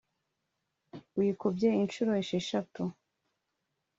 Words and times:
wikubye 1.17 1.69
inshuro 1.81 2.11
esheshatu 2.21 2.81